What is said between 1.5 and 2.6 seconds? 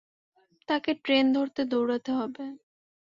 দৌড়াতে হবে।